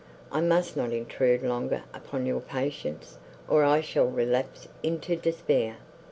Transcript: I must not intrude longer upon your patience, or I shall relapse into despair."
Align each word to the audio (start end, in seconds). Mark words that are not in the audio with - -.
I 0.31 0.41
must 0.41 0.75
not 0.75 0.91
intrude 0.91 1.43
longer 1.43 1.83
upon 1.93 2.25
your 2.25 2.39
patience, 2.39 3.19
or 3.47 3.63
I 3.63 3.81
shall 3.81 4.07
relapse 4.07 4.67
into 4.81 5.15
despair." 5.15 5.77